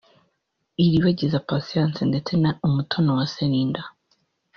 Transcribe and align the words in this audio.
Iribagiza 0.85 1.43
Patience 1.49 1.99
ndetse 2.09 2.31
na 2.43 2.51
Umutoniwase 2.67 3.41
Linda 3.51 3.83